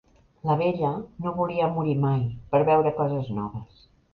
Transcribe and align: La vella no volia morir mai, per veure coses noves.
La 0.49 0.55
vella 0.61 0.93
no 1.25 1.35
volia 1.35 1.67
morir 1.75 1.95
mai, 2.07 2.25
per 2.55 2.65
veure 2.71 2.97
coses 3.03 3.33
noves. 3.41 3.89